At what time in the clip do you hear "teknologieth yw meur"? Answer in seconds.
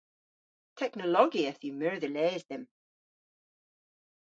0.79-1.95